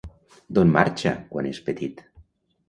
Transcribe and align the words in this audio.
D'on 0.57 0.71
marxa 0.75 1.13
quan 1.35 1.51
és 1.51 1.61
petit? 1.69 2.03